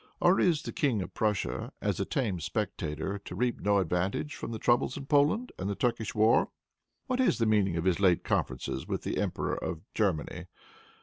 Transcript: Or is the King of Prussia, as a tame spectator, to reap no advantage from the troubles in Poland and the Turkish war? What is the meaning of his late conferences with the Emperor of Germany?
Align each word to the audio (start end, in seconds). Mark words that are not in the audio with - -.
Or 0.19 0.39
is 0.39 0.63
the 0.63 0.71
King 0.71 1.03
of 1.03 1.13
Prussia, 1.13 1.71
as 1.79 1.99
a 1.99 2.05
tame 2.05 2.39
spectator, 2.39 3.19
to 3.19 3.35
reap 3.35 3.59
no 3.61 3.77
advantage 3.77 4.33
from 4.33 4.51
the 4.51 4.57
troubles 4.57 4.97
in 4.97 5.05
Poland 5.05 5.51
and 5.59 5.69
the 5.69 5.75
Turkish 5.75 6.15
war? 6.15 6.49
What 7.05 7.19
is 7.19 7.37
the 7.37 7.45
meaning 7.45 7.77
of 7.77 7.85
his 7.85 7.99
late 7.99 8.23
conferences 8.23 8.87
with 8.87 9.03
the 9.03 9.19
Emperor 9.19 9.53
of 9.53 9.81
Germany? 9.93 10.47